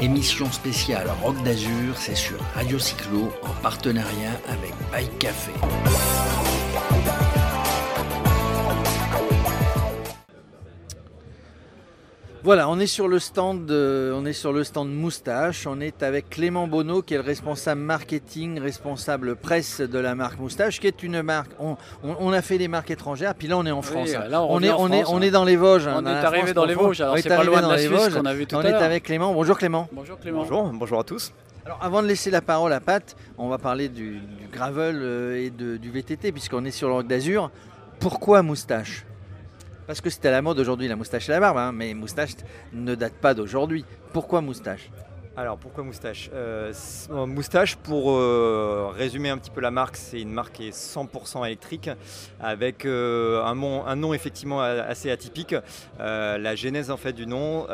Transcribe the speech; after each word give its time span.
Émission 0.00 0.50
spéciale 0.50 1.08
Rock 1.22 1.42
d'Azur, 1.42 1.94
c'est 1.98 2.14
sur 2.14 2.40
Radio 2.54 2.78
Cyclo 2.78 3.30
en 3.42 3.52
partenariat 3.60 4.32
avec 4.48 4.72
Bike 4.90 5.18
Café. 5.18 5.52
Voilà, 12.50 12.68
on 12.68 12.80
est 12.80 12.88
sur 12.88 13.06
le 13.06 13.20
stand, 13.20 13.70
on 13.70 14.26
est 14.26 14.32
sur 14.32 14.52
le 14.52 14.64
stand 14.64 14.92
Moustache. 14.92 15.68
On 15.68 15.80
est 15.80 16.02
avec 16.02 16.30
Clément 16.30 16.66
Bonneau, 16.66 17.00
qui 17.00 17.14
est 17.14 17.16
le 17.16 17.22
responsable 17.22 17.80
marketing, 17.80 18.58
responsable 18.58 19.36
presse 19.36 19.80
de 19.80 19.98
la 20.00 20.16
marque 20.16 20.40
Moustache, 20.40 20.80
qui 20.80 20.88
est 20.88 21.04
une 21.04 21.22
marque. 21.22 21.52
On, 21.60 22.32
a 22.32 22.42
fait 22.42 22.58
des 22.58 22.66
marques 22.66 22.90
étrangères, 22.90 23.36
puis 23.36 23.46
là 23.46 23.56
on 23.56 23.64
est 23.66 23.70
en 23.70 23.82
France. 23.82 24.08
on, 24.16 24.62
est, 24.64 24.68
on, 24.68 24.90
est, 24.90 25.04
on 25.06 25.22
est 25.22 25.30
dans 25.30 25.44
les 25.44 25.54
Vosges. 25.54 25.86
On 25.86 26.04
est 26.04 26.10
arrivé 26.10 26.52
dans 26.52 26.64
les 26.64 26.74
Vosges. 26.74 27.00
Alors 27.00 27.16
c'est 27.18 27.28
pas 27.28 27.44
loin 27.44 27.62
de 27.62 27.68
la 27.68 27.78
Suisse 27.78 28.16
qu'on 28.16 28.26
a 28.26 28.34
vu 28.34 28.48
tout 28.48 28.56
On 28.56 28.62
est 28.62 28.74
avec 28.74 29.04
Clément. 29.04 29.32
Bonjour 29.32 29.56
Clément. 29.56 29.88
Bonjour 29.92 30.18
Clément. 30.18 30.40
Bonjour, 30.40 30.72
bonjour 30.72 30.98
à 30.98 31.04
tous. 31.04 31.32
Alors 31.64 31.78
avant 31.80 32.02
de 32.02 32.08
laisser 32.08 32.32
la 32.32 32.42
parole 32.42 32.72
à 32.72 32.80
Pat, 32.80 33.14
on 33.38 33.48
va 33.48 33.58
parler 33.58 33.88
du, 33.88 34.22
gravel 34.52 34.96
euh, 35.00 35.36
et 35.36 35.50
du 35.50 35.88
VTT, 35.88 36.32
puisqu'on 36.32 36.64
est 36.64 36.72
sur 36.72 36.88
le 36.88 36.94
Roc 36.94 37.06
d'Azur. 37.06 37.52
Pourquoi 38.00 38.42
Moustache? 38.42 39.04
Parce 39.90 40.00
que 40.00 40.08
c'était 40.08 40.28
à 40.28 40.30
la 40.30 40.40
mode 40.40 40.60
aujourd'hui, 40.60 40.86
la 40.86 40.94
moustache 40.94 41.28
et 41.28 41.32
la 41.32 41.40
barbe, 41.40 41.58
hein, 41.58 41.72
mais 41.72 41.94
moustache 41.94 42.36
ne 42.72 42.94
date 42.94 43.14
pas 43.14 43.34
d'aujourd'hui. 43.34 43.84
Pourquoi 44.12 44.40
moustache? 44.40 44.88
Alors 45.40 45.56
pourquoi 45.56 45.82
Moustache? 45.84 46.28
Euh, 46.34 46.70
Moustache, 47.08 47.76
pour 47.76 48.10
euh, 48.10 48.92
résumer 48.94 49.30
un 49.30 49.38
petit 49.38 49.50
peu 49.50 49.62
la 49.62 49.70
marque, 49.70 49.96
c'est 49.96 50.20
une 50.20 50.32
marque 50.32 50.56
qui 50.56 50.68
est 50.68 50.76
100% 50.76 51.46
électrique 51.46 51.88
avec 52.38 52.84
euh, 52.84 53.42
un, 53.42 53.56
un, 53.86 53.96
nom 53.96 54.12
effectivement 54.12 54.60
assez 54.60 55.10
atypique. 55.10 55.54
la 55.98 56.54
genèse 56.56 56.90
en 56.90 56.98
fait 56.98 57.14
du 57.14 57.26
nom, 57.26 57.66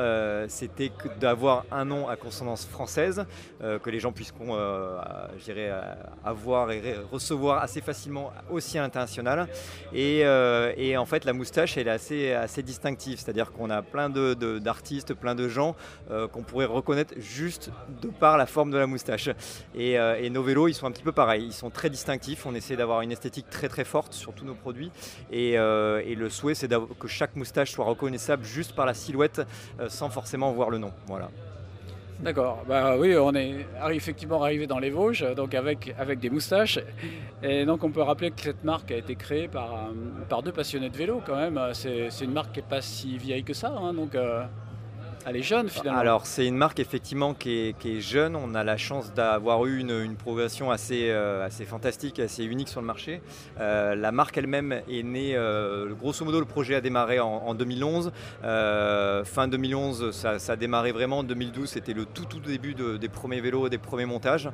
c'était 0.48 0.92
d'avoir 1.20 1.64
un 1.72 1.84
nom 1.84 2.08
à 2.08 2.16
consonance 2.16 2.66
française 2.66 3.24
que 3.60 3.90
les 3.90 3.98
gens 3.98 4.12
puissent 4.12 4.32
avoir 6.24 6.70
et 6.70 6.96
recevoir 7.10 7.62
assez 7.62 7.80
facilement 7.80 8.32
aussi 8.50 8.78
à 8.78 8.82
l'international. 8.82 9.48
Et, 9.92 10.24
en 10.96 11.06
fait 11.06 11.24
la 11.24 11.32
moustache 11.32 11.76
elle 11.76 11.88
est 11.88 11.90
assez, 11.90 12.32
assez 12.32 12.62
distinctive, 12.62 13.18
c'est-à-dire 13.18 13.52
qu'on 13.52 13.70
a 13.70 13.82
plein 13.82 14.08
d'artistes, 14.08 15.08
de, 15.08 15.14
plein 15.14 15.34
de 15.34 15.48
gens 15.48 15.74
qu'on 16.32 16.42
pourrait 16.42 16.66
reconnaître 16.66 17.14
juste 17.18 17.55
de 18.02 18.08
par 18.08 18.36
la 18.36 18.46
forme 18.46 18.70
de 18.70 18.78
la 18.78 18.86
moustache. 18.86 19.30
Euh, 19.76 20.16
et, 20.20 20.30
nos 20.30 20.42
vélos, 20.42 20.68
ils 20.68 20.74
sont 20.74 20.86
un 20.86 20.90
petit 20.90 21.02
peu 21.02 21.12
pareils. 21.12 21.44
Ils 21.46 21.52
sont 21.52 21.70
très 21.70 21.90
distinctifs. 21.90 22.46
On 22.46 22.54
essaie 22.54 22.76
d'avoir 22.76 23.00
une 23.02 23.12
esthétique 23.12 23.48
très 23.50 23.68
très 23.68 23.84
forte 23.84 24.12
sur 24.12 24.32
tous 24.32 24.44
nos 24.44 24.54
produits. 24.54 24.90
Et, 25.30 25.58
euh, 25.58 26.02
le 26.16 26.30
souhait, 26.30 26.54
c'est 26.54 26.68
que 26.98 27.08
chaque 27.08 27.36
moustache 27.36 27.72
soit 27.72 27.84
reconnaissable 27.84 28.44
juste 28.44 28.74
par 28.74 28.86
la 28.86 28.94
silhouette, 28.94 29.42
euh, 29.80 29.88
sans 29.88 30.08
forcément 30.08 30.52
voir 30.52 30.70
le 30.70 30.78
nom. 30.78 30.92
Voilà. 31.06 31.28
D'accord. 32.20 32.64
Bah 32.66 32.96
oui, 32.96 33.14
on 33.14 33.34
est 33.34 33.66
effectivement 33.90 34.42
arrivé 34.42 34.66
dans 34.66 34.78
les 34.78 34.88
Vosges, 34.88 35.34
donc 35.34 35.54
avec, 35.54 35.94
avec 35.98 36.18
des 36.18 36.30
moustaches. 36.30 36.78
Et 37.42 37.66
donc 37.66 37.84
on 37.84 37.90
peut 37.90 38.00
rappeler 38.00 38.30
que 38.30 38.40
cette 38.40 38.64
marque 38.64 38.90
a 38.90 38.96
été 38.96 39.16
créée 39.16 39.48
par, 39.48 39.90
par 40.26 40.42
deux 40.42 40.52
passionnés 40.52 40.88
de 40.88 40.96
vélo 40.96 41.20
quand 41.26 41.36
même. 41.36 41.60
C'est 41.74 42.08
une 42.22 42.32
marque 42.32 42.52
qui 42.52 42.60
n'est 42.60 42.66
pas 42.66 42.80
si 42.80 43.18
vieille 43.18 43.44
que 43.44 43.52
ça. 43.52 43.68
Hein, 43.68 43.92
donc 43.92 44.16
elle 45.26 45.36
est 45.36 45.42
jeune 45.42 45.68
finalement. 45.68 45.98
Alors 45.98 46.26
c'est 46.26 46.46
une 46.46 46.56
marque 46.56 46.78
effectivement 46.78 47.34
qui 47.34 47.74
est, 47.82 48.00
jeune. 48.00 48.36
On 48.36 48.54
a 48.54 48.62
la 48.62 48.76
chance 48.76 49.12
d'avoir 49.12 49.66
eu 49.66 49.80
une, 49.80 50.16
progression 50.16 50.70
assez, 50.70 51.08
euh, 51.10 51.44
assez 51.44 51.64
fantastique, 51.64 52.20
assez 52.20 52.44
unique 52.44 52.68
sur 52.68 52.80
le 52.80 52.86
marché. 52.86 53.20
Euh, 53.60 53.94
la 53.94 54.12
marque 54.12 54.38
elle-même 54.38 54.82
est 54.88 55.02
née, 55.02 55.34
euh, 55.34 55.92
grosso 55.94 56.24
modo 56.24 56.38
le 56.38 56.46
projet 56.46 56.74
a 56.74 56.80
démarré 56.80 57.18
en, 57.18 57.54
2011. 57.54 58.12
fin 58.42 59.48
2011 59.48 60.10
ça, 60.12 60.36
a 60.48 60.56
démarré 60.56 60.92
vraiment. 60.92 61.18
En 61.18 61.24
2012 61.24 61.68
c'était 61.68 61.92
le 61.92 62.04
tout 62.04 62.24
tout 62.24 62.40
début 62.40 62.74
des 62.74 63.08
premiers 63.08 63.40
vélos, 63.40 63.68
des 63.68 63.78
premiers 63.78 64.06
montages. 64.06 64.48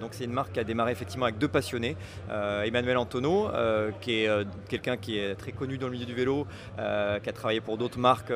donc 0.00 0.10
c'est 0.12 0.24
une 0.24 0.32
marque 0.32 0.52
qui 0.52 0.60
a 0.60 0.64
démarré 0.64 0.92
effectivement 0.92 1.26
avec 1.26 1.38
deux 1.38 1.48
passionnés. 1.48 1.96
Emmanuel 2.28 2.96
Antonio 2.96 3.48
qui 4.00 4.24
est 4.24 4.30
quelqu'un 4.68 4.96
qui 4.96 5.18
est 5.18 5.34
très 5.36 5.52
connu 5.52 5.78
dans 5.78 5.86
le 5.86 5.92
milieu 5.92 6.06
du 6.06 6.14
vélo, 6.14 6.46
qui 6.76 6.82
a 7.28 7.32
travaillé 7.32 7.60
pour 7.60 7.78
d'autres 7.78 7.98
marques 7.98 8.32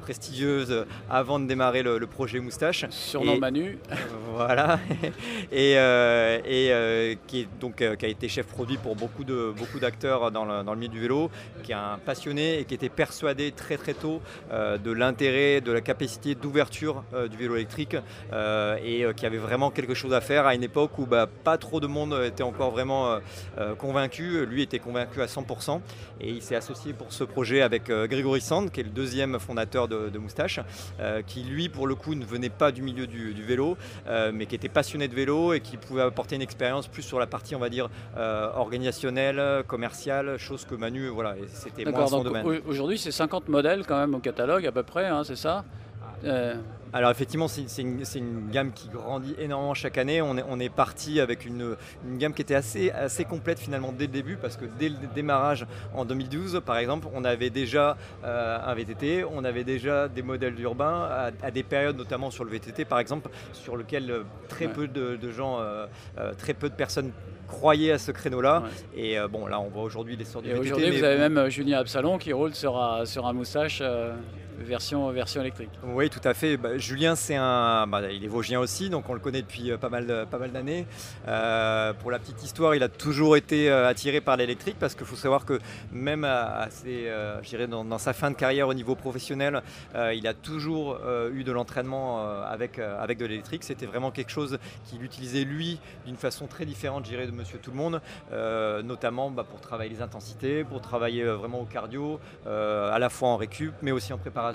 prestigieuses 0.00 0.86
avant 1.10 1.40
de 1.40 1.46
démarrer 1.46 1.82
le, 1.82 1.98
projet 2.06 2.40
Moustache. 2.40 2.86
Surnom 2.90 3.38
Manu. 3.38 3.78
voilà. 4.34 4.78
et, 5.52 5.74
euh, 5.76 6.38
et 6.44 6.72
euh, 6.72 7.14
qui, 7.26 7.40
est, 7.40 7.48
donc, 7.60 7.82
euh, 7.82 7.96
qui 7.96 8.06
a 8.06 8.08
été 8.08 8.28
chef 8.28 8.46
produit 8.46 8.78
pour 8.78 8.96
beaucoup, 8.96 9.24
de, 9.24 9.52
beaucoup 9.56 9.80
d'acteurs 9.80 10.30
dans 10.30 10.44
le, 10.44 10.62
dans 10.62 10.72
le, 10.72 10.78
milieu 10.78 10.92
du 10.92 11.00
vélo, 11.00 11.30
qui 11.62 11.72
est 11.72 11.74
un 11.74 11.98
passionné 12.04 12.60
et 12.60 12.64
qui 12.64 12.74
était 12.74 12.88
persuadé 12.88 13.52
très 13.52 13.76
très 13.76 13.94
tôt 13.94 14.22
de 14.50 14.92
l'intérêt, 14.92 15.60
de 15.60 15.72
la 15.72 15.80
capacité 15.80 16.34
d'ouverture 16.34 17.02
du 17.30 17.36
vélo 17.36 17.56
électrique 17.56 17.96
et 18.84 19.04
qui 19.16 19.26
avait 19.26 19.38
vraiment 19.38 19.70
quelque 19.70 19.94
chose 19.94 20.14
à 20.14 20.20
faire 20.20 20.46
à 20.46 20.54
une 20.54 20.62
époque 20.62 20.98
où 20.98 21.06
bah, 21.06 21.26
pas 21.26 21.58
trop 21.58 21.80
de 21.80 21.86
monde 21.86 22.18
était 22.24 22.42
encore 22.42 22.70
vraiment 22.70 23.18
convaincu. 23.78 24.46
Lui 24.46 24.62
était 24.62 24.78
convaincu 24.78 25.20
à 25.20 25.26
100% 25.26 25.80
et 26.20 26.30
il 26.30 26.42
s'est 26.42 26.56
associé 26.56 26.92
pour 26.92 27.12
ce 27.12 27.24
projet 27.24 27.62
avec 27.62 27.84
Grégory 27.88 28.40
Sand, 28.40 28.70
qui 28.70 28.80
est 28.80 28.84
le 28.84 28.90
deuxième 28.90 29.38
fondateur 29.38 29.88
de, 29.88 30.08
de 30.08 30.18
Moustache, 30.18 30.60
euh, 31.00 31.22
qui 31.22 31.42
lui, 31.42 31.68
pour 31.68 31.86
le 31.86 31.94
coup, 31.94 32.14
ne 32.14 32.24
venait 32.24 32.50
pas 32.50 32.72
du 32.72 32.82
milieu 32.82 33.06
du, 33.06 33.42
vélo, 33.42 33.76
euh, 34.06 34.30
mais 34.34 34.46
qui 34.46 34.54
était 34.54 34.68
passionné 34.68 35.08
de 35.08 35.14
vélo 35.14 35.54
et 35.54 35.60
qui 35.60 35.76
pouvait 35.76 36.02
apporter 36.02 36.36
une 36.36 36.42
expérience 36.42 36.88
plus 36.88 37.02
sur 37.02 37.18
la 37.18 37.26
partie, 37.26 37.54
on 37.54 37.58
va 37.58 37.68
dire, 37.68 37.88
euh, 38.16 38.50
organisationnelle, 38.54 39.64
commerciale, 39.66 40.36
chose 40.38 40.64
que 40.64 40.74
Manu, 40.74 41.08
voilà, 41.08 41.34
c'était 41.52 41.84
moins 41.90 42.06
son 42.06 42.22
domaine. 42.22 42.46
Aujourd'hui, 42.66 42.98
c'est 42.98 43.12
50 43.12 43.48
modèles 43.48 43.84
quand 43.86 43.98
même 43.98 44.14
au 44.14 44.18
catalogue 44.18 44.66
à 44.66 44.72
peu 44.72 44.82
près, 44.82 45.06
hein, 45.06 45.24
c'est 45.24 45.36
ça? 45.36 45.64
Alors 46.92 47.10
effectivement, 47.10 47.46
c'est 47.46 47.82
une, 47.82 48.50
gamme 48.50 48.72
qui 48.72 48.88
grandit 48.88 49.34
énormément 49.38 49.74
chaque 49.74 49.96
année. 49.96 50.20
On 50.22 50.60
est, 50.60 50.68
parti 50.68 51.20
avec 51.20 51.44
une, 51.44 51.76
gamme 52.18 52.34
qui 52.34 52.42
était 52.42 52.54
assez, 52.54 53.24
complète 53.28 53.58
finalement 53.58 53.92
dès 53.96 54.06
le 54.06 54.12
début, 54.12 54.36
parce 54.36 54.56
que 54.56 54.64
dès 54.78 54.88
le 54.88 54.96
démarrage 55.14 55.66
en 55.94 56.04
2012, 56.04 56.62
par 56.64 56.78
exemple, 56.78 57.06
on 57.14 57.24
avait 57.24 57.50
déjà 57.50 57.96
euh, 58.24 58.58
un 58.64 58.74
VTT, 58.74 59.24
on 59.24 59.44
avait 59.44 59.64
déjà 59.64 60.08
des 60.08 60.22
modèles 60.22 60.58
urbains 60.60 61.30
à, 61.42 61.50
des 61.50 61.62
périodes, 61.62 61.96
notamment 61.96 62.30
sur 62.30 62.44
le 62.44 62.50
VTT, 62.50 62.84
par 62.84 62.98
exemple, 62.98 63.30
sur 63.52 63.76
lequel 63.76 64.10
euh, 64.10 64.22
très 64.48 64.68
peu 64.68 64.88
de, 64.88 65.30
gens, 65.30 65.60
euh, 65.60 65.86
très 66.38 66.54
peu 66.54 66.68
de 66.68 66.74
personnes 66.74 67.12
croyaient 67.46 67.92
à 67.92 67.98
ce 67.98 68.10
créneau-là. 68.10 68.64
Et 68.96 69.16
bon, 69.30 69.46
là, 69.46 69.60
on 69.60 69.68
voit 69.68 69.82
aujourd'hui 69.82 70.16
l'essor 70.16 70.42
du 70.42 70.48
VTT. 70.48 70.60
Aujourd'hui, 70.60 70.98
vous 70.98 71.04
avez 71.04 71.28
même 71.28 71.48
Julien 71.48 71.78
Absalon 71.78 72.18
qui 72.18 72.32
roule 72.32 72.54
sur 72.54 72.76
un 72.78 73.32
moustache 73.32 73.82
version, 74.64 75.10
électrique. 75.40 75.70
Oui, 75.84 76.10
tout 76.10 76.20
à 76.24 76.34
fait. 76.34 76.56
Bah, 76.56 76.76
Julien, 76.76 77.14
c'est 77.14 77.36
un, 77.36 77.86
bah, 77.86 78.10
il 78.10 78.24
est 78.24 78.28
vosgien 78.28 78.60
aussi, 78.60 78.90
donc 78.90 79.08
on 79.08 79.14
le 79.14 79.20
connaît 79.20 79.42
depuis 79.42 79.70
euh, 79.70 79.78
pas 79.78 79.88
mal, 79.88 80.26
pas 80.30 80.38
mal 80.38 80.52
d'années. 80.52 80.86
Euh, 81.28 81.92
pour 81.94 82.10
la 82.10 82.18
petite 82.18 82.42
histoire, 82.42 82.74
il 82.74 82.82
a 82.82 82.88
toujours 82.88 83.36
été 83.36 83.70
euh, 83.70 83.88
attiré 83.88 84.20
par 84.20 84.36
l'électrique 84.36 84.76
parce 84.78 84.94
qu'il 84.94 85.06
faut 85.06 85.16
savoir 85.16 85.44
que 85.44 85.58
même 85.92 86.24
à, 86.24 86.68
dans, 87.68 87.84
dans, 87.84 87.98
sa 87.98 88.12
fin 88.12 88.30
de 88.30 88.36
carrière 88.36 88.68
au 88.68 88.74
niveau 88.74 88.94
professionnel, 88.94 89.62
il 90.14 90.26
a 90.26 90.34
toujours 90.34 90.98
eu 91.32 91.44
de 91.44 91.52
l'entraînement 91.52 92.24
avec, 92.44 92.78
avec 92.78 93.18
de 93.18 93.26
l'électrique. 93.26 93.64
C'était 93.64 93.86
vraiment 93.86 94.10
quelque 94.10 94.30
chose 94.30 94.58
qu'il 94.86 95.02
utilisait 95.02 95.44
lui 95.44 95.78
d'une 96.06 96.16
façon 96.16 96.46
très 96.46 96.64
différente, 96.64 97.06
je 97.06 97.16
de 97.16 97.30
Monsieur 97.30 97.58
Tout 97.58 97.70
le 97.70 97.76
Monde, 97.76 98.00
notamment 98.84 99.30
bah, 99.30 99.44
pour 99.48 99.60
travailler 99.60 99.90
les 99.90 100.02
intensités, 100.02 100.64
pour 100.64 100.80
travailler 100.80 101.24
vraiment 101.24 101.60
au 101.60 101.66
cardio, 101.66 102.20
à 102.46 102.98
la 102.98 103.08
fois 103.08 103.28
en 103.28 103.36
récup, 103.36 103.74
mais 103.82 103.92
aussi 103.92 104.12
en 104.12 104.18
préparation 104.18 104.49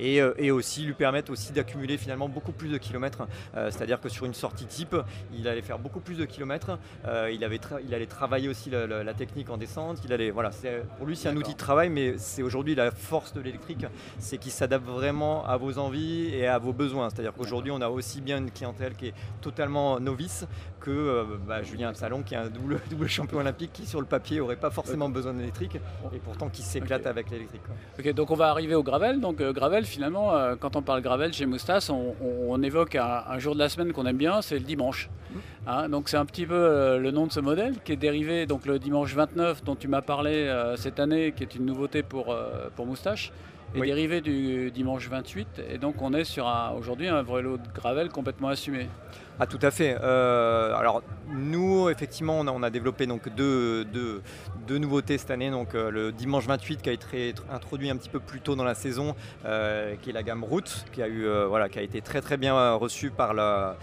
euh, 0.00 0.34
et, 0.38 0.50
aussi 0.50 0.84
lui 0.84 0.94
permettre 0.94 1.32
aussi 1.32 1.52
d'accumuler 1.52 1.96
finalement 1.96 2.28
beaucoup 2.28 2.52
plus 2.52 2.68
de 2.68 2.78
kilomètres. 2.78 3.26
Euh, 3.56 3.70
c'est-à-dire 3.70 4.00
que 4.00 4.08
sur 4.08 4.26
une 4.26 4.34
sortie 4.34 4.66
type, 4.66 4.96
il 5.36 5.48
allait 5.48 5.62
faire 5.62 5.78
beaucoup 5.78 6.00
plus 6.00 6.16
de 6.16 6.24
kilomètres. 6.24 6.78
Euh, 7.06 7.30
il, 7.32 7.44
avait 7.44 7.60
il 7.86 7.94
allait 7.94 8.06
travailler 8.06 8.48
aussi 8.48 8.70
la, 8.70 9.14
technique 9.14 9.50
en 9.50 9.56
descente. 9.56 9.98
Il 10.04 10.12
allait, 10.12 10.30
voilà, 10.30 10.50
pour 10.98 11.06
lui 11.06 11.16
c'est 11.16 11.28
un 11.28 11.36
outil 11.36 11.52
de 11.52 11.58
travail, 11.58 11.88
mais 11.88 12.14
c'est 12.18 12.42
aujourd'hui 12.42 12.74
la 12.74 12.90
force 12.90 13.32
de 13.32 13.40
l'électrique, 13.40 13.86
c'est 14.18 14.38
qu'il 14.38 14.52
s'adapte 14.52 14.86
vraiment 14.86 15.46
à 15.46 15.56
vos 15.56 15.78
envies 15.78 16.34
et 16.34 16.46
à 16.46 16.58
vos 16.58 16.72
besoins. 16.72 17.10
C'est-à-dire 17.10 17.32
qu'aujourd'hui 17.32 17.70
on 17.70 17.80
a 17.80 17.88
aussi 17.88 18.20
bien 18.20 18.38
une 18.38 18.50
clientèle 18.50 18.94
qui 18.94 19.08
est 19.08 19.14
totalement 19.40 20.00
novice 20.00 20.46
que 20.80 21.24
bah, 21.46 21.62
Julien 21.62 21.94
Salon 21.94 22.22
qui 22.22 22.34
est 22.34 22.38
un 22.38 22.48
double, 22.48 22.80
double 22.90 23.08
champion 23.08 23.38
olympique 23.38 23.72
qui 23.72 23.86
sur 23.86 24.00
le 24.00 24.06
papier 24.06 24.40
aurait 24.40 24.56
pas 24.56 24.70
forcément 24.70 25.08
besoin 25.08 25.32
d'électrique 25.32 25.76
et 26.12 26.18
pourtant 26.18 26.48
qui 26.48 26.62
s'éclate 26.62 27.06
avec 27.06 27.30
l'électrique. 27.30 27.62
Ok, 27.98 28.12
donc 28.12 28.30
on 28.30 28.34
va 28.34 28.50
arriver 28.50 28.74
au 28.74 28.82
gravel 28.82 29.20
donc 29.24 29.40
euh, 29.40 29.54
Gravel, 29.54 29.86
finalement, 29.86 30.34
euh, 30.34 30.54
quand 30.54 30.76
on 30.76 30.82
parle 30.82 31.00
Gravel 31.00 31.32
chez 31.32 31.46
Moustas, 31.46 31.90
on, 31.90 32.62
évoque 32.62 32.94
un, 32.94 33.38
jour 33.38 33.54
de 33.54 33.58
la 33.58 33.70
semaine 33.70 33.90
qu'on 33.94 34.04
aime 34.04 34.18
bien, 34.18 34.42
c'est 34.42 34.58
le 34.58 34.64
dimanche. 34.64 35.08
Mmh. 35.08 35.38
Hein, 35.66 35.88
donc 35.88 36.10
c'est 36.10 36.18
un 36.18 36.26
petit 36.26 36.44
peu 36.44 36.54
euh, 36.54 36.98
le 36.98 37.10
nom 37.10 37.26
de 37.26 37.32
ce 37.32 37.40
modèle 37.40 37.76
qui 37.82 37.92
est 37.92 37.96
dérivé 37.96 38.44
donc 38.44 38.66
le 38.66 38.78
dimanche 38.78 39.14
29 39.14 39.64
dont 39.64 39.76
tu 39.76 39.88
m'as 39.88 40.02
parlé 40.02 40.34
cette 40.76 41.00
année, 41.00 41.32
qui 41.34 41.42
est 41.42 41.54
une 41.54 41.64
nouveauté 41.64 42.02
pour, 42.02 42.36
pour 42.76 42.84
Moustache. 42.84 43.32
Est 43.74 43.80
dérivé 43.80 44.20
du 44.20 44.70
dimanche 44.70 45.08
28 45.08 45.62
et 45.70 45.78
donc 45.78 46.00
on 46.00 46.12
est 46.12 46.24
sur 46.24 46.46
aujourd'hui 46.76 47.08
un 47.08 47.22
vélo 47.22 47.56
de 47.56 47.68
gravel 47.74 48.08
complètement 48.08 48.48
assumé. 48.48 48.88
Ah 49.40 49.46
tout 49.46 49.58
à 49.62 49.72
fait. 49.72 49.98
Euh, 50.00 50.76
alors 50.76 51.02
nous 51.28 51.88
effectivement 51.88 52.38
on 52.38 52.62
a, 52.62 52.70
développé 52.70 53.06
donc 53.06 53.28
deux, 53.34 53.84
nouveautés 54.68 55.18
cette 55.18 55.32
année. 55.32 55.50
Donc 55.50 55.74
euh, 55.74 55.90
le 55.90 56.12
dimanche 56.12 56.46
28 56.46 56.82
qui 56.82 56.88
a 56.88 56.92
été 56.92 57.34
introduit 57.52 57.90
un 57.90 57.96
petit 57.96 58.08
peu 58.08 58.20
plus 58.20 58.40
tôt 58.40 58.54
dans 58.54 58.62
la 58.62 58.76
saison, 58.76 59.16
euh, 59.44 59.96
qui 60.00 60.10
est 60.10 60.12
la 60.12 60.22
gamme 60.22 60.44
Route, 60.44 60.84
qui 60.92 61.02
a 61.02 61.08
eu 61.08 61.26
voilà 61.48 61.68
qui 61.68 61.80
a 61.80 61.82
été 61.82 62.00
très 62.00 62.20
très 62.20 62.36
bien 62.36 62.74
reçue 62.74 63.10
par 63.10 63.34
la, 63.34 63.76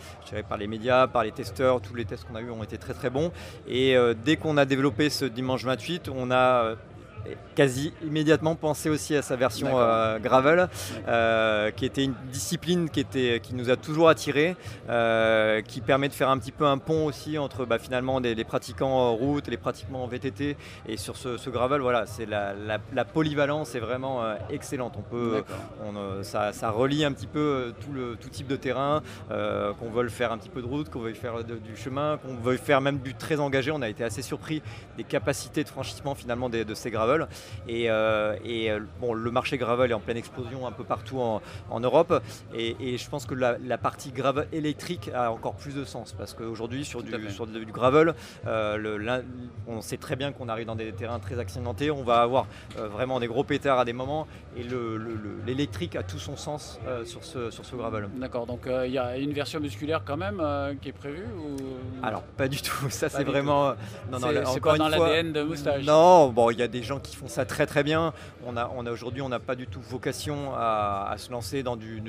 par 0.48 0.58
les 0.58 0.68
médias, 0.68 1.08
par 1.08 1.26
les 1.26 1.32
testeurs. 1.34 1.82
Tous 1.82 1.96
les 1.96 2.06
tests 2.06 2.24
qu'on 2.26 2.36
a 2.36 2.42
eu 2.42 2.50
ont 2.50 2.64
été 2.64 2.78
très 2.78 2.94
très 2.94 3.10
bons. 3.10 3.32
Et 3.68 3.98
dès 4.24 4.38
qu'on 4.38 4.56
a 4.56 4.64
développé 4.64 5.10
ce 5.10 5.26
dimanche 5.26 5.66
28, 5.66 6.10
on 6.16 6.32
a 6.32 6.76
quasi 7.56 7.94
immédiatement 8.04 8.56
pensé 8.56 8.90
aussi 8.90 9.16
à 9.16 9.22
sa 9.22 9.36
version 9.36 9.70
euh, 9.74 10.20
gravel, 10.20 10.70
euh, 11.08 11.72
qui 11.72 11.86
était 11.86 12.04
une 12.04 12.16
discipline 12.32 12.90
qui, 12.90 13.00
était, 13.00 13.40
qui 13.42 13.56
nous 13.56 13.70
a 13.70 13.76
toujours 13.76 14.10
attiré, 14.10 14.56
euh, 14.90 15.62
qui 15.62 15.82
permet 15.82 16.08
de 16.08 16.14
faire 16.14 16.30
un 16.30 16.38
petit 16.38 16.52
peu 16.52 16.66
un 16.66 16.78
pont 16.78 17.06
aussi 17.06 17.38
entre 17.38 17.66
bah, 17.66 17.80
finalement 17.80 18.20
les, 18.20 18.44
pratiquants 18.44 18.92
en 18.92 19.14
route, 19.14 19.48
les 19.48 19.58
pratiquants 19.58 20.04
en 20.04 20.08
VTT, 20.08 20.58
et 20.88 20.98
sur 20.98 21.18
ce, 21.18 21.50
gravel, 21.50 21.82
voilà, 21.82 22.06
c'est 22.06 22.26
la, 22.26 23.06
polyvalence 23.06 23.76
est 23.76 23.80
vraiment 23.80 24.24
excellente. 24.50 24.94
On 24.98 25.02
peut, 25.02 25.44
ça, 26.24 26.70
relie 26.70 27.04
un 27.04 27.12
petit 27.12 27.28
peu 27.28 27.74
tout 27.82 27.92
le 27.92 28.16
tout 28.16 28.30
type 28.30 28.48
de 28.48 28.56
terrain, 28.56 29.02
qu'on 29.30 29.90
veuille 29.90 30.10
faire 30.10 30.32
un 30.32 30.38
petit 30.38 30.50
peu 30.50 30.62
de 30.62 30.68
route, 30.68 30.90
qu'on 30.90 31.02
veuille 31.02 31.16
faire 31.16 31.44
du 31.44 31.76
chemin, 31.76 32.18
qu'on 32.18 32.36
veuille 32.36 32.58
faire 32.58 32.82
même 32.82 33.00
du 33.00 33.14
très 33.14 33.40
engagé. 33.40 33.72
On 33.72 33.82
a 33.82 33.90
été 33.90 34.04
assez 34.04 34.22
surpris 34.22 34.62
des 34.98 35.04
capacités 35.04 35.64
de 35.64 35.70
franchissement 35.70 36.16
finalement 36.16 36.50
de 36.50 36.74
ces 36.74 36.92
gravels. 36.92 37.11
Et, 37.68 37.90
euh, 37.90 38.36
euh, 38.46 38.80
bon, 39.00 39.14
le 39.14 39.32
marché 39.32 39.58
gravel 39.58 39.92
est 39.92 39.94
en 39.94 40.00
pleine 40.00 40.18
explosion 40.18 40.68
un 40.68 40.72
peu 40.72 40.84
partout 40.84 41.20
en, 41.20 41.80
Europe. 41.80 42.22
Et, 42.54 42.98
je 42.98 43.10
pense 43.10 43.26
que 43.26 43.34
la, 43.34 43.78
partie 43.78 44.12
gravel 44.12 44.48
électrique 44.52 45.10
a 45.14 45.32
encore 45.32 45.56
plus 45.56 45.76
de 45.76 45.84
sens 45.84 46.14
parce 46.14 46.34
qu'aujourd'hui, 46.34 46.86
sur, 46.86 47.02
du, 47.02 47.32
sur 47.32 47.48
du, 47.48 47.66
gravel, 47.66 48.14
euh, 48.46 49.22
on 49.68 49.82
sait 49.82 49.98
très 49.98 50.16
bien 50.16 50.32
qu'on 50.32 50.50
arrive 50.50 50.68
dans 50.68 50.76
des 50.76 50.92
terrains 50.92 51.20
très 51.20 51.40
accidentés. 51.40 51.90
On 51.90 52.04
va 52.04 52.22
avoir 52.22 52.46
vraiment 52.78 53.20
des 53.20 53.28
gros 53.28 53.44
pétards 53.44 53.80
à 53.80 53.86
des 53.86 53.94
moments. 53.94 54.28
Et 54.58 54.64
l'électrique 55.46 55.96
a 55.96 56.04
tout 56.04 56.20
son 56.20 56.36
sens 56.36 56.80
sur, 57.06 57.24
ce, 57.24 57.50
sur 57.50 57.66
ce 57.66 57.76
gravel. 57.76 58.10
D'accord, 58.16 58.46
donc 58.46 58.68
il 58.68 58.92
y 58.92 58.98
a 58.98 59.18
une 59.18 59.34
version 59.34 59.60
musculaire 59.60 60.04
quand 60.06 60.18
même 60.18 60.42
qui 60.82 60.90
est 60.90 60.94
prévue 60.94 61.26
Alors, 62.04 62.22
pas 62.22 62.48
du 62.48 62.62
tout. 62.62 62.72
Ça, 62.90 63.10
c'est 63.10 63.24
vraiment. 63.24 63.74
Non, 64.12 64.20
non, 64.20 64.28
c'est 64.46 64.60
pas 64.60 64.78
dans 64.78 64.88
l'ADN 64.88 65.34
de 65.34 65.44
moustache 65.44 65.86
Non, 65.86 66.30
bon, 66.30 66.52
il 66.52 66.60
y 66.60 66.62
a 66.62 66.68
des 66.68 66.84
gens 66.84 67.00
qui 67.02 67.16
font 67.16 67.28
ça 67.28 67.46
très 67.46 67.66
très 67.66 67.84
bien. 67.84 68.14
On 68.46 68.58
a, 68.58 68.72
on 68.76 68.86
a 68.86 68.92
aujourd'hui, 68.92 69.22
on 69.22 69.30
n'a 69.30 69.40
pas 69.40 69.56
du 69.56 69.68
tout 69.68 69.82
vocation 69.82 70.54
à, 70.56 71.14
se 71.18 71.32
lancer 71.32 71.64
dans 71.64 71.76
du, 71.76 72.02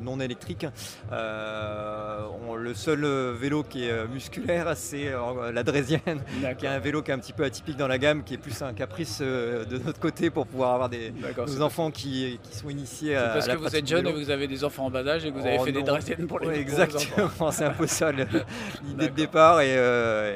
non 0.00 0.20
électrique. 0.20 0.66
Euh, 1.12 2.26
le 2.56 2.74
seul 2.74 3.04
vélo 3.34 3.62
qui 3.62 3.86
est 3.86 4.06
musculaire, 4.08 4.72
c'est 4.76 5.08
euh, 5.08 5.52
la 5.52 5.62
Drésienne, 5.62 6.22
qui 6.58 6.66
est 6.66 6.68
un 6.68 6.78
vélo 6.78 7.02
qui 7.02 7.10
est 7.10 7.14
un 7.14 7.18
petit 7.18 7.32
peu 7.32 7.44
atypique 7.44 7.76
dans 7.76 7.88
la 7.88 7.98
gamme, 7.98 8.22
qui 8.24 8.34
est 8.34 8.38
plus 8.38 8.62
un 8.62 8.72
caprice 8.72 9.18
euh, 9.20 9.64
de 9.64 9.78
notre 9.78 10.00
côté 10.00 10.30
pour 10.30 10.46
pouvoir 10.46 10.72
avoir 10.72 10.88
des 10.88 11.12
nos 11.46 11.62
enfants 11.62 11.90
qui, 11.90 12.38
qui, 12.42 12.56
sont 12.56 12.70
initiés 12.70 13.16
à. 13.16 13.28
Parce 13.28 13.48
que 13.48 13.56
vous 13.56 13.76
êtes 13.76 13.86
jeune 13.86 14.06
et 14.06 14.12
vous 14.12 14.30
avez 14.30 14.46
des 14.46 14.64
enfants 14.64 14.86
en 14.86 14.90
bas 14.90 15.06
âge 15.06 15.24
et 15.24 15.30
que 15.30 15.38
vous 15.38 15.46
avez 15.46 15.58
oh 15.60 15.64
fait 15.64 15.72
des 15.72 15.82
Drésiennes 15.82 16.26
pour 16.26 16.40
les 16.40 16.58
Exactement, 16.58 17.50
c'est 17.50 17.64
un 17.64 17.70
peu 17.70 17.86
ça 17.86 18.12
l'idée 18.84 19.08
de 19.08 19.14
départ 19.14 19.60
et, 19.60 19.74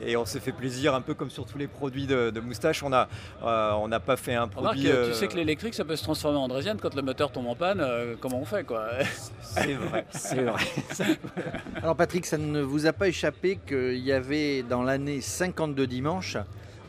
et, 0.07 0.17
on 0.17 0.27
se 0.27 0.39
fait 0.39 0.53
plaisir 0.53 0.95
un 0.95 1.01
peu 1.01 1.15
comme 1.15 1.31
sur 1.31 1.47
tous 1.47 1.59
les 1.59 1.69
produits 1.69 2.07
de, 2.07 2.41
moustache. 2.41 2.83
On 2.83 2.93
a, 2.93 3.09
on 3.43 3.88
n'a 3.89 4.01
pas 4.01 4.17
fait 4.17 4.35
un 4.35 4.49
produit. 4.49 4.83
tu 4.83 4.89
euh, 4.89 5.13
sais 5.13 5.29
que 5.29 5.37
l'électrique, 5.37 5.75
ça 5.75 5.85
peut 5.85 5.97
se 5.97 6.03
transformer 6.03 6.39
en 6.39 6.49
draisienne 6.49 6.79
quand 6.81 6.95
le 6.95 7.03
moteur 7.03 7.31
tombe 7.31 7.47
en 7.47 7.55
panne. 7.55 7.81
Euh, 7.81 8.15
comment 8.21 8.41
on 8.41 8.45
fait 8.45 8.65
quoi 8.65 8.89
C'est 9.41 9.75
vrai, 9.75 10.07
c'est 10.11 10.43
vrai. 10.43 10.63
Alors 11.83 11.97
Patrick, 11.97 12.27
ça 12.27 12.39
ne 12.39 12.61
vous 12.61 12.87
a 12.87 12.93
pas 12.93 13.09
échappé 13.09 13.59
qu'il 13.67 13.99
y 13.99 14.13
avait 14.13 14.63
dans 14.63 14.83
l'année 14.83 15.21
52 15.21 15.87
dimanches. 15.87 16.37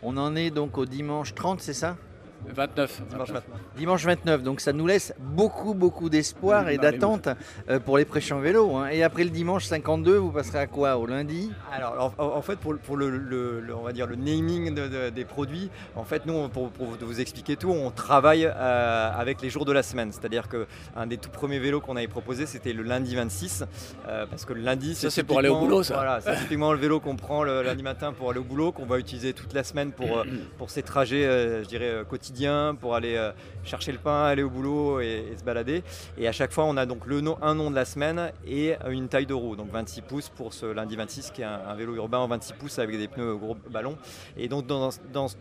On 0.01 0.17
en 0.17 0.35
est 0.35 0.49
donc 0.49 0.77
au 0.77 0.85
dimanche 0.85 1.33
30, 1.35 1.61
c'est 1.61 1.73
ça? 1.73 1.97
29. 2.53 3.01
Dimanche 3.77 4.05
29. 4.05 4.43
Donc 4.43 4.59
ça 4.59 4.73
nous 4.73 4.87
laisse 4.87 5.13
beaucoup, 5.19 5.73
beaucoup 5.73 6.09
d'espoir 6.09 6.69
et 6.69 6.77
d'attente 6.77 7.29
euh, 7.69 7.79
pour 7.79 7.97
les 7.97 8.05
prêches 8.05 8.31
en 8.31 8.39
vélo. 8.39 8.75
Hein. 8.75 8.89
Et 8.89 9.03
après 9.03 9.23
le 9.23 9.29
dimanche 9.29 9.65
52, 9.65 10.17
vous 10.17 10.31
passerez 10.31 10.59
à 10.59 10.67
quoi 10.67 10.97
Au 10.97 11.05
lundi? 11.05 11.51
Alors 11.71 12.13
en, 12.17 12.41
fait, 12.41 12.57
pour, 12.57 12.77
pour 12.77 12.97
le, 12.97 13.63
on 13.77 13.83
va 13.83 13.93
dire, 13.93 14.07
le 14.07 14.15
naming 14.15 14.73
des 14.73 15.25
produits, 15.25 15.69
en 15.95 16.03
fait, 16.03 16.25
nous, 16.25 16.49
pour, 16.49 16.71
vous 17.01 17.21
expliquer 17.21 17.55
tout, 17.55 17.69
on 17.69 17.91
travaille 17.91 18.45
euh, 18.45 19.11
avec 19.13 19.41
les 19.41 19.49
jours 19.49 19.65
de 19.65 19.71
la 19.71 19.83
semaine. 19.83 20.11
C'est-à-dire 20.11 20.47
qu'un 20.49 21.07
des 21.07 21.17
tout 21.17 21.29
premiers 21.29 21.59
vélos 21.59 21.81
qu'on 21.81 21.95
avait 21.95 22.07
proposé, 22.07 22.45
c'était 22.45 22.73
le 22.73 22.83
lundi 22.83 23.15
26. 23.15 23.65
Euh, 24.07 24.25
parce 24.29 24.45
que 24.45 24.53
le 24.53 24.61
lundi, 24.61 24.95
c'est 24.95 25.23
pour 25.23 25.39
aller 25.39 25.49
au 25.49 25.59
boulot, 25.59 25.83
ça. 25.83 25.95
Voilà, 25.95 26.21
c'est 26.21 26.35
typiquement 26.37 26.73
le 26.73 26.79
vélo 26.79 26.99
qu'on 26.99 27.15
prend 27.15 27.43
le 27.43 27.61
lundi 27.61 27.83
matin 27.83 28.13
pour 28.13 28.31
aller 28.31 28.39
au 28.39 28.43
boulot, 28.43 28.71
qu'on 28.71 28.85
va 28.85 28.99
utiliser 28.99 29.33
toute 29.33 29.53
la 29.53 29.63
semaine 29.63 29.91
pour, 29.91 30.23
pour 30.57 30.69
ces 30.69 30.83
trajets, 30.83 31.63
je 31.63 31.67
dirais, 31.67 32.03
quotidiens 32.09 32.38
pour 32.79 32.95
aller 32.95 33.15
euh, 33.15 33.31
chercher 33.63 33.91
le 33.91 33.97
pain, 33.97 34.23
aller 34.23 34.43
au 34.43 34.49
boulot 34.49 35.01
et, 35.01 35.35
se 35.37 35.43
balader. 35.43 35.83
Et 36.17 36.27
à 36.27 36.31
chaque 36.31 36.51
fois, 36.51 36.65
on 36.65 36.77
a 36.77 36.85
donc 36.85 37.05
le 37.05 37.21
nom, 37.21 37.37
un 37.41 37.55
nom 37.55 37.69
de 37.69 37.75
la 37.75 37.85
semaine 37.85 38.31
et 38.47 38.75
une 38.89 39.09
taille 39.09 39.25
de 39.25 39.33
roue. 39.33 39.55
Donc 39.55 39.71
26 39.71 40.01
pouces 40.01 40.29
pour 40.29 40.53
ce 40.53 40.65
lundi 40.65 40.95
26 40.95 41.31
qui 41.31 41.41
est 41.41 41.45
un, 41.45 41.75
vélo 41.75 41.95
urbain 41.95 42.19
en 42.19 42.27
26 42.27 42.53
pouces 42.53 42.79
avec 42.79 42.97
des 42.97 43.07
pneus 43.07 43.35
gros 43.35 43.57
ballons. 43.69 43.97
Et 44.37 44.47
donc 44.47 44.67
dans, 44.67 44.89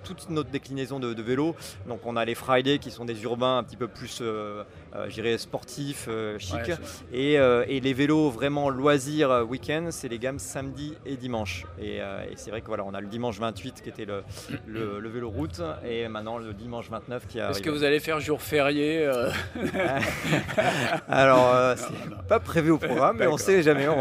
toute 0.04 0.30
notre 0.30 0.50
déclinaison 0.50 0.98
de, 0.98 1.22
vélos, 1.22 1.54
donc 1.86 2.00
on 2.04 2.16
a 2.16 2.24
les 2.24 2.34
Friday 2.34 2.78
qui 2.78 2.90
sont 2.90 3.04
des 3.04 3.22
urbains 3.22 3.58
un 3.58 3.62
petit 3.62 3.76
peu 3.76 3.88
plus, 3.88 4.18
euh, 4.20 4.62
euh 4.94 5.38
sportifs, 5.38 6.06
euh, 6.08 6.38
chic. 6.38 6.72
et, 7.12 7.34
et, 7.34 7.80
les 7.80 7.92
vélos 7.92 8.30
vraiment 8.30 8.70
loisirs 8.70 9.46
week-end, 9.48 9.88
c'est 9.90 10.08
les 10.08 10.18
gammes 10.18 10.38
samedi 10.38 10.94
et 11.06 11.16
dimanche. 11.16 11.64
Et, 11.80 12.00
c'est 12.36 12.50
vrai 12.50 12.60
que 12.60 12.66
voilà, 12.66 12.84
on 12.84 12.94
a 12.94 13.00
le 13.00 13.08
dimanche 13.08 13.38
28 13.38 13.82
qui 13.82 13.88
était 13.88 14.04
le, 14.04 14.22
le, 14.66 15.00
le 15.00 15.08
vélo 15.08 15.30
route 15.30 15.60
et 15.84 16.08
maintenant 16.08 16.38
le 16.38 16.52
dimanche 16.52 16.87
29 16.90 17.26
qui 17.26 17.38
Est-ce 17.38 17.62
que 17.62 17.70
vous 17.70 17.84
allez 17.84 18.00
faire 18.00 18.20
jour 18.20 18.40
férié 18.42 19.06
euh 19.06 19.30
Alors, 21.08 21.54
euh, 21.54 21.74
c'est 21.76 22.26
pas 22.26 22.40
prévu 22.40 22.70
au 22.70 22.78
programme, 22.78 23.16
mais 23.18 23.26
on 23.26 23.36
sait 23.36 23.62
jamais. 23.62 23.86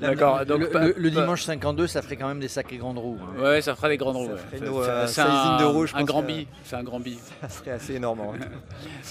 D'accord. 0.00 0.46
Donc 0.46 0.60
le, 0.72 1.10
dimanche 1.10 1.42
52, 1.42 1.88
ça 1.88 2.02
ferait 2.02 2.16
quand 2.16 2.28
même 2.28 2.38
des 2.38 2.46
sacrées 2.46 2.76
grandes 2.76 2.98
roues. 2.98 3.18
Hein. 3.20 3.42
Ouais, 3.42 3.60
ça 3.60 3.74
ferait 3.74 3.88
des 3.88 3.96
grandes 3.96 4.16
roues. 4.16 4.28
c'est 4.52 5.20
un, 5.20 5.56
de 5.58 5.64
rouge, 5.64 5.92
un 5.96 6.04
grand 6.04 6.22
bi. 6.22 6.46
C'est 6.62 6.76
un 6.76 6.84
grand 6.84 7.00
bi. 7.00 7.18
Ça 7.40 7.48
serait 7.48 7.72
assez 7.72 7.94
énorme. 7.94 8.20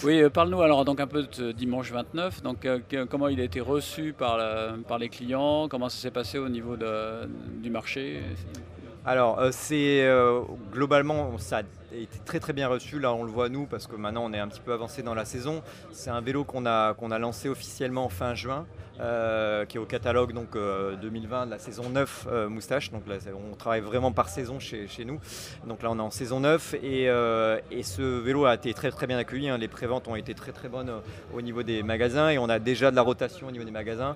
oui, 0.06 0.22
euh, 0.22 0.30
parle-nous 0.30 0.62
alors 0.62 0.86
donc 0.86 1.02
un 1.02 1.08
peu 1.08 1.24
de 1.24 1.52
dimanche 1.52 1.92
29. 1.92 2.42
Donc 2.42 2.66
comment 3.10 3.28
il 3.28 3.42
a 3.42 3.44
été 3.44 3.60
reçu 3.60 4.14
par, 4.18 4.40
par 4.88 4.98
les 4.98 5.10
clients? 5.10 5.68
Comment 5.68 5.90
ça 5.90 5.98
s'est 5.98 6.12
passé 6.12 6.38
au 6.38 6.48
niveau 6.48 6.78
de, 6.78 7.28
du 7.62 7.70
marché? 7.70 8.22
Alors, 9.08 9.40
c'est 9.52 10.08
globalement, 10.72 11.38
ça 11.38 11.62
été 12.02 12.20
très 12.26 12.40
très 12.40 12.54
bien 12.54 12.68
reçu. 12.68 13.00
Là, 13.00 13.14
on 13.14 13.24
le 13.24 13.32
voit 13.32 13.50
nous 13.50 13.66
parce 13.66 13.88
que 13.88 13.96
maintenant 13.96 14.26
on 14.26 14.34
est 14.34 14.40
un 14.40 14.48
petit 14.48 14.62
peu 14.62 14.74
avancé 14.74 15.04
dans 15.04 15.14
la 15.14 15.26
saison. 15.26 15.62
C'est 15.92 16.10
un 16.10 16.22
vélo 16.22 16.44
qu'on 16.44 16.66
a, 16.66 16.94
qu'on 16.94 17.12
a 17.12 17.20
lancé 17.20 17.50
officiellement 17.50 18.10
fin 18.10 18.36
juin. 18.36 18.66
Euh, 19.00 19.66
qui 19.66 19.78
est 19.78 19.80
au 19.80 19.86
catalogue 19.86 20.34
donc 20.34 20.54
2020 20.54 20.58
euh, 20.58 21.46
de 21.46 21.52
la 21.52 21.60
saison 21.60 21.90
9 21.90 22.28
euh, 22.30 22.50
moustache. 22.50 22.92
Donc 22.92 23.08
là, 23.08 23.16
on 23.52 23.56
travaille 23.56 23.82
vraiment 23.82 24.12
par 24.12 24.30
saison 24.30 24.60
chez, 24.60 24.88
chez, 24.88 25.06
nous. 25.06 25.20
Donc 25.68 25.84
là, 25.84 25.92
on 25.92 26.00
est 26.00 26.02
en 26.02 26.10
saison 26.10 26.40
9 26.40 26.76
et, 26.82 27.04
et 27.04 27.84
ce 27.84 28.02
vélo 28.02 28.46
a 28.46 28.56
été 28.56 28.74
très 28.74 28.90
très 28.90 29.06
bien 29.06 29.18
accueilli. 29.18 29.50
Hein. 29.50 29.58
Les 29.58 29.68
préventes 29.68 30.08
ont 30.08 30.16
été 30.16 30.34
très 30.34 30.52
très 30.52 30.68
bonnes 30.68 30.92
au 31.34 31.42
niveau 31.42 31.64
des 31.64 31.84
magasins 31.84 32.30
et 32.30 32.38
on 32.38 32.50
a 32.50 32.60
déjà 32.60 32.90
de 32.90 32.96
la 32.96 33.02
rotation 33.02 33.48
au 33.48 33.52
niveau 33.52 33.66
des 33.66 33.72
magasins. 33.72 34.16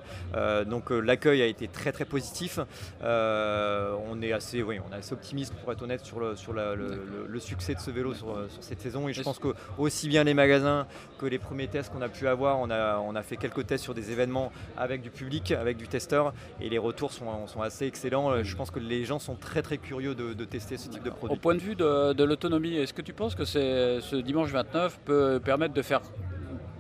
donc 0.66 0.90
l'accueil 0.90 1.42
a 1.42 1.46
été 1.46 1.68
très 1.68 1.92
très 1.92 2.06
positif. 2.06 2.60
on 3.02 4.22
est 4.22 4.34
assez, 4.34 4.64
oui, 4.64 4.80
on 4.88 4.94
est 4.94 5.00
assez 5.00 5.14
optimiste 5.14 5.54
pour 5.56 5.72
être 5.72 5.82
honnête 5.82 6.06
sur 6.06 6.20
le, 6.20 6.36
sur 6.36 6.54
le, 6.54 7.40
succès 7.40 7.76
de 7.76 7.80
ce 7.80 7.92
vélo 7.92 8.14
sur, 8.14 8.36
sur 8.50 8.64
cette 8.64 8.82
saison. 8.82 9.08
Et 9.08 9.14
je 9.14 9.22
pense 9.22 9.40
que 9.40 9.54
aussi 9.78 10.08
bien 10.08 10.24
les 10.24 10.34
magasins 10.34 10.88
que 11.20 11.26
les 11.26 11.40
premiers 11.40 11.68
tests 11.68 11.92
qu'on 11.92 12.02
a 12.02 12.10
pu 12.10 12.28
avoir, 12.28 12.60
on 12.60 12.70
a, 12.70 12.98
on 13.00 13.16
a 13.16 13.24
fait 13.24 13.38
quelques 13.38 13.66
tests 13.68 13.84
sur 13.84 13.94
des 13.94 14.12
événements 14.12 14.52
avec 14.78 15.02
du 15.02 15.10
public, 15.10 15.52
avec 15.52 15.78
du 15.78 15.88
testeur, 15.88 16.34
et 16.60 16.70
les 16.70 16.78
retours 16.78 17.12
sont, 17.12 17.48
sont 17.48 17.62
assez 17.62 17.86
excellents. 17.86 18.44
Je 18.44 18.56
pense 18.56 18.72
que 18.72 18.80
les 18.80 19.06
gens 19.06 19.20
sont 19.20 19.36
très 19.36 19.62
très 19.62 19.78
curieux 19.78 20.16
de, 20.16 20.46
tester 20.46 20.78
ce 20.78 20.90
type 20.90 21.04
de 21.04 21.10
produit. 21.10 21.36
Au 21.36 21.40
point 21.40 21.56
de 21.56 21.60
vue 21.60 21.76
de, 21.76 22.24
l'autonomie, 22.24 22.76
est-ce 22.76 22.94
que 22.94 23.02
tu 23.02 23.14
penses 23.14 23.36
que 23.36 23.46
ce 23.46 24.16
dimanche 24.22 24.50
29 24.50 25.00
peut 25.06 25.42
permettre 25.44 25.74
de 25.74 25.82
faire 25.82 26.02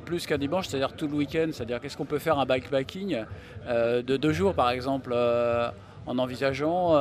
plus 0.06 0.26
qu'un 0.26 0.38
dimanche, 0.38 0.68
c'est-à-dire 0.68 0.94
tout 0.94 1.08
le 1.08 1.16
week-end, 1.16 1.50
c'est-à-dire 1.54 1.80
qu'est-ce 1.80 1.96
qu'on 1.96 2.06
peut 2.06 2.20
faire 2.20 2.38
un 2.38 2.46
bikepacking 2.46 3.24
euh, 3.68 4.02
de 4.02 4.18
deux 4.18 4.34
jours 4.34 4.54
par 4.54 4.70
exemple 4.70 5.12
euh, 5.14 5.70
en 6.06 6.18
envisageant 6.18 6.96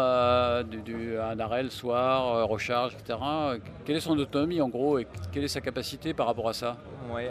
du, 0.63 1.19
un 1.19 1.41
arrêt 1.41 1.63
le 1.63 1.71
soir, 1.71 2.47
recharge, 2.47 2.95
etc. 2.95 3.19
Quelle 3.85 3.97
est 3.97 4.01
son 4.01 4.19
autonomie 4.19 4.61
en 4.61 4.69
gros 4.69 4.99
et 4.99 5.07
quelle 5.33 5.45
est 5.45 5.49
sa 5.49 5.61
capacité 5.61 6.13
par 6.13 6.27
rapport 6.27 6.49
à 6.49 6.53
ça? 6.53 6.77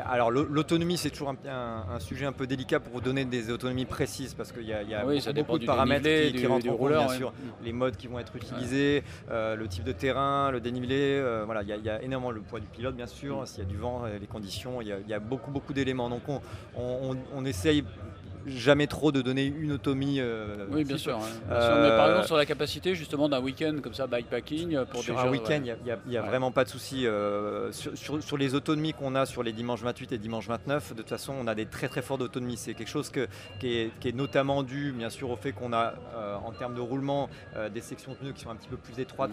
Alors 0.05 0.31
l'autonomie 0.31 0.97
c'est 0.97 1.09
toujours 1.09 1.33
un, 1.45 1.99
sujet 1.99 2.25
un 2.25 2.31
peu 2.31 2.47
délicat 2.47 2.79
pour 2.79 2.93
vous 2.93 3.01
donner 3.01 3.25
des 3.25 3.51
autonomies 3.51 3.85
précises 3.85 4.33
parce 4.33 4.51
qu'il 4.51 4.63
y 4.63 4.73
a, 4.73 5.05
beaucoup, 5.33 5.59
de 5.59 5.65
paramètres 5.65 6.03
qui, 6.03 6.45
rentrent 6.45 6.69
en 6.69 6.77
compte, 6.77 6.91
bien 6.91 7.09
sûr. 7.09 7.33
Les 7.63 7.73
modes 7.73 7.97
qui 7.97 8.07
vont 8.07 8.19
être 8.19 8.35
utilisés, 8.35 9.03
le 9.29 9.65
type 9.67 9.83
de 9.83 9.91
terrain, 9.91 10.51
le 10.51 10.59
dénivelé, 10.59 11.21
voilà, 11.45 11.63
il 11.63 11.69
y, 11.69 11.89
a, 11.89 12.01
énormément 12.01 12.31
le 12.31 12.41
poids 12.41 12.59
du 12.59 12.67
pilote 12.67 12.95
bien 12.95 13.07
sûr, 13.07 13.41
mm. 13.41 13.45
s'il 13.45 13.63
y 13.63 13.67
a 13.67 13.69
du 13.69 13.77
vent, 13.77 14.03
les 14.19 14.27
conditions, 14.27 14.81
il 14.81 14.87
y, 14.87 15.13
a 15.13 15.19
beaucoup 15.19 15.51
beaucoup 15.51 15.73
d'éléments. 15.73 16.09
Donc 16.09 16.23
on, 16.27 16.41
on, 16.75 17.17
on 17.35 17.45
essaye 17.45 17.83
jamais 18.49 18.87
trop 18.87 19.11
de 19.11 19.21
donner 19.21 19.45
une 19.45 19.71
autonomie. 19.71 20.19
Euh, 20.19 20.65
oui, 20.71 20.83
bien 20.83 20.97
sûr, 20.97 21.19
euh, 21.51 21.89
Mais 21.89 21.95
par 21.95 22.09
exemple, 22.09 22.27
sur 22.27 22.37
la 22.37 22.45
capacité 22.45 22.95
justement 22.95 23.29
d'un 23.29 23.39
week-end 23.39 23.75
comme 23.81 23.93
ça, 23.93 24.07
bikepacking, 24.07 24.75
euh, 24.75 24.85
pour 24.85 25.01
Sur 25.01 25.19
un 25.19 25.29
week-end, 25.29 25.61
il 25.63 25.97
n'y 26.07 26.17
a, 26.17 26.21
vraiment 26.21 26.51
pas 26.51 26.63
de 26.63 26.69
souci. 26.69 27.05
Sur, 27.71 28.37
les 28.37 28.55
autonomies 28.55 28.93
qu'on 28.93 29.15
a 29.15 29.25
sur 29.25 29.43
les 29.43 29.51
dimanches 29.51 29.81
28 29.81 30.13
et 30.13 30.17
dimanche 30.17 30.47
29, 30.47 30.91
de 30.91 30.97
toute 30.97 31.09
façon, 31.09 31.33
on 31.39 31.47
a 31.47 31.55
des 31.55 31.65
très 31.65 31.87
très 31.87 32.01
fortes 32.01 32.21
autonomies. 32.21 32.57
C'est 32.57 32.73
quelque 32.73 32.89
chose 32.89 33.09
que, 33.09 33.27
qui, 33.59 33.91
est, 34.03 34.15
notamment 34.15 34.63
dû, 34.63 34.91
bien 34.91 35.09
sûr, 35.09 35.29
au 35.29 35.35
fait 35.35 35.51
qu'on 35.51 35.73
a, 35.73 35.93
en 36.45 36.51
termes 36.51 36.75
de 36.75 36.81
roulement, 36.81 37.29
des 37.73 37.81
sections 37.81 38.13
de 38.13 38.17
pneus 38.17 38.33
qui 38.33 38.41
sont 38.41 38.49
un 38.49 38.55
petit 38.55 38.67
peu 38.67 38.77
plus 38.77 38.99
étroites 38.99 39.31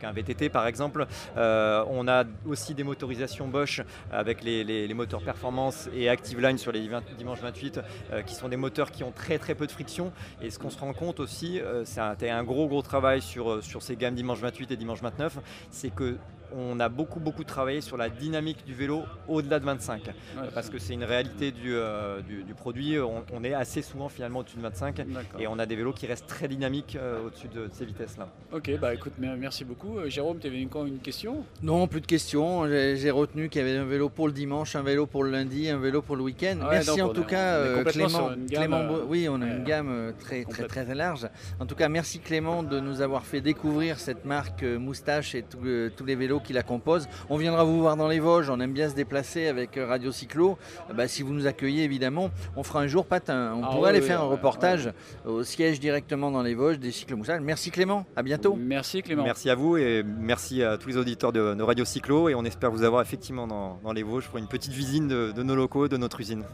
qu'un 0.00 0.12
VTT, 0.12 0.48
par 0.48 0.66
exemple. 0.66 1.06
on 1.36 2.08
a 2.08 2.24
aussi 2.46 2.74
des 2.74 2.84
motorisations 2.84 3.48
Bosch 3.48 3.82
avec 4.12 4.42
les, 4.42 4.64
les 4.64 4.94
moteurs 4.94 5.22
performance 5.22 5.88
et 5.94 6.08
Active 6.08 6.40
Line 6.40 6.58
sur 6.58 6.72
les 6.72 6.88
dimanches 7.16 7.40
28 7.40 7.80
qui 8.26 8.34
sont 8.38 8.48
des 8.48 8.56
moteurs 8.56 8.90
qui 8.90 9.04
ont 9.04 9.12
très 9.12 9.38
très 9.38 9.54
peu 9.54 9.66
de 9.66 9.72
friction. 9.72 10.12
Et 10.40 10.50
ce 10.50 10.58
qu'on 10.58 10.70
se 10.70 10.78
rend 10.78 10.92
compte 10.92 11.20
aussi, 11.20 11.60
euh, 11.60 11.84
c'est 11.84 12.00
un, 12.00 12.16
un, 12.20 12.44
gros 12.44 12.68
gros 12.68 12.82
travail 12.82 13.20
sur, 13.20 13.50
euh, 13.50 13.60
sur 13.60 13.82
ces 13.82 13.96
gammes 13.96 14.14
dimanche 14.14 14.38
28 14.38 14.70
et 14.70 14.76
dimanche 14.76 15.02
29, 15.02 15.38
c'est 15.70 15.90
que 15.90 16.16
on 16.56 16.80
a 16.80 16.88
beaucoup 16.88 17.20
beaucoup 17.20 17.44
travaillé 17.44 17.80
sur 17.80 17.96
la 17.96 18.08
dynamique 18.08 18.64
du 18.64 18.74
vélo 18.74 19.02
au-delà 19.26 19.58
de 19.60 19.64
25 19.64 20.10
parce 20.54 20.70
que 20.70 20.78
c'est 20.78 20.94
une 20.94 21.04
réalité 21.04 21.50
du, 21.50 21.74
euh, 21.74 22.20
du, 22.22 22.54
produit. 22.54 22.96
On, 22.98 23.44
est 23.44 23.54
assez 23.54 23.82
souvent 23.82 24.08
finalement 24.08 24.40
au-dessus 24.40 24.56
de 24.56 24.62
25 24.62 25.06
et 25.38 25.46
on 25.46 25.58
a 25.58 25.66
des 25.66 25.76
vélos 25.76 25.92
qui 25.92 26.06
restent 26.06 26.26
très 26.26 26.48
dynamiques 26.48 26.96
euh, 27.00 27.26
au-dessus 27.26 27.48
de, 27.48 27.68
ces 27.72 27.84
vitesses 27.84 28.16
là 28.16 28.28
ok 28.52 28.78
bah 28.80 28.94
écoute 28.94 29.12
merci 29.18 29.64
beaucoup. 29.64 29.98
Euh, 29.98 30.08
Jérôme 30.08 30.38
tu 30.38 30.46
avais 30.46 30.64
encore 30.64 30.86
une 30.86 30.98
question? 30.98 31.44
Non 31.62 31.86
plus 31.86 32.00
de 32.00 32.06
questions. 32.06 32.66
J'ai 32.66 33.10
retenu 33.10 33.48
qu'il 33.48 33.62
y 33.62 33.64
avait 33.64 33.76
un 33.76 33.84
vélo 33.84 34.08
pour 34.08 34.26
le 34.26 34.32
dimanche 34.32 34.76
un 34.76 34.82
vélo 34.82 35.06
pour 35.06 35.24
le 35.24 35.30
lundi 35.30 35.68
un 35.68 35.78
vélo 35.78 36.02
pour 36.02 36.16
le 36.16 36.22
week-end. 36.22 36.58
Merci 36.70 37.00
en 37.02 37.10
tout 37.10 37.24
cas 37.24 37.82
Clément, 37.84 38.30
Clément 38.50 38.88
oui 39.08 39.28
on 39.28 39.40
a 39.40 39.46
une 39.46 39.64
gamme 39.64 40.12
très 40.18 40.44
très 40.44 40.66
très 40.66 40.94
large. 40.94 41.28
En 41.60 41.66
tout 41.66 41.74
cas 41.74 41.88
merci 41.88 42.18
Clément 42.18 42.62
de 42.62 42.80
nous 42.80 43.00
avoir 43.00 43.24
fait 43.24 43.40
découvrir 43.40 43.98
cette 43.98 44.24
marque 44.24 44.62
moustache 44.62 45.34
et 45.34 45.44
tous 45.44 46.04
les 46.04 46.14
vélos 46.14 46.37
qui 46.40 46.52
la 46.52 46.62
composent. 46.62 47.08
On 47.28 47.36
viendra 47.36 47.64
vous 47.64 47.80
voir 47.80 47.96
dans 47.96 48.08
les 48.08 48.20
Vosges, 48.20 48.50
on 48.50 48.60
aime 48.60 48.72
bien 48.72 48.88
se 48.88 48.94
déplacer 48.94 49.46
avec 49.46 49.76
euh, 49.76 49.86
Radio 49.86 50.12
Cyclo. 50.12 50.58
Bah, 50.94 51.08
si 51.08 51.22
vous 51.22 51.32
nous 51.32 51.46
accueillez, 51.46 51.84
évidemment, 51.84 52.30
on 52.56 52.62
fera 52.62 52.80
un 52.80 52.86
jour 52.86 53.06
patin. 53.06 53.54
On 53.56 53.64
ah 53.64 53.70
pourrait 53.72 53.90
aller 53.90 54.00
faire 54.00 54.20
un 54.20 54.26
reportage 54.26 54.92
au 55.24 55.42
siège 55.42 55.80
directement 55.80 56.30
dans 56.30 56.42
les 56.42 56.54
Vosges 56.54 56.78
des 56.78 56.92
cyclomoussages. 56.92 57.40
Merci 57.40 57.70
Clément, 57.70 58.06
à 58.16 58.22
bientôt. 58.22 58.56
Merci 58.58 59.02
Clément. 59.02 59.24
Merci 59.24 59.50
à 59.50 59.54
vous 59.54 59.76
et 59.76 60.02
merci 60.02 60.62
à 60.62 60.78
tous 60.78 60.88
les 60.88 60.96
auditeurs 60.96 61.32
de, 61.32 61.62
Radio 61.62 61.84
Cyclo 61.84 62.28
et 62.28 62.34
on 62.34 62.44
espère 62.44 62.70
vous 62.70 62.82
avoir 62.82 63.02
effectivement 63.02 63.46
dans, 63.46 63.92
les 63.92 64.02
Vosges 64.02 64.28
pour 64.28 64.38
une 64.38 64.48
petite 64.48 64.72
visite 64.72 65.06
de 65.08 65.42
nos 65.42 65.54
locaux, 65.54 65.88
de 65.88 65.96
notre 65.96 66.20
usine. 66.20 66.44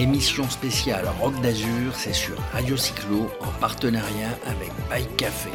Émission 0.00 0.48
spéciale 0.48 1.04
Rock 1.20 1.38
d'Azur, 1.42 1.94
c'est 1.94 2.14
sur 2.14 2.34
Radio 2.54 2.74
Cyclo 2.74 3.30
en 3.42 3.50
partenariat 3.60 4.30
avec 4.46 4.70
Bike 4.88 5.14
Café. 5.18 5.50